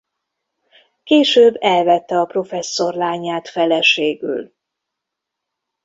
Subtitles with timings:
[1.03, 4.53] Később elvette a professzor lányát feleségül.